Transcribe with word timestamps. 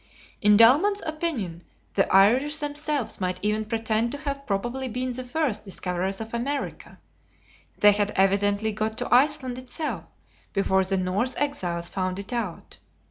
In 0.41 0.57
Dahlmann's 0.57 1.03
opinion, 1.05 1.61
the 1.93 2.11
Irish 2.11 2.57
themselves 2.57 3.21
might 3.21 3.37
even 3.43 3.65
pretend 3.65 4.11
to 4.11 4.17
have 4.17 4.47
probably 4.47 4.87
been 4.87 5.11
the 5.11 5.23
first 5.23 5.63
discoverers 5.63 6.19
of 6.19 6.33
America; 6.33 6.97
they 7.77 7.91
had 7.91 8.09
evidently 8.15 8.71
got 8.71 8.97
to 8.97 9.13
Iceland 9.13 9.59
itself 9.59 10.05
before 10.53 10.83
the 10.83 10.97
Norse 10.97 11.35
exiles 11.35 11.87
found 11.89 12.17
it 12.17 12.33
out. 12.33 12.77